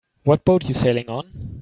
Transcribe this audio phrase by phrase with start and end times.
[0.23, 1.59] What boat you sailing on?